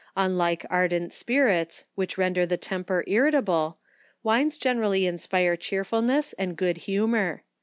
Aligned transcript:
Unlike 0.17 0.65
ardent 0.67 1.13
spirits, 1.13 1.83
which 1.93 2.17
render 2.17 2.47
the 2.47 2.57
temper 2.57 3.03
irritable, 3.05 3.77
wines 4.23 4.57
generally 4.57 5.05
inspire 5.05 5.55
cheerfulness 5.55 6.33
and 6.39 6.57
good 6.57 6.79
humour. 6.89 7.43